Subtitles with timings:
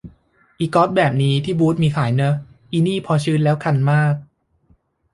[0.59, 2.35] อิกอซแบบนี้ ที่บูตส์มีขายเนอะ
[2.71, 4.15] อินี่พอชื้นแล้วคันมาก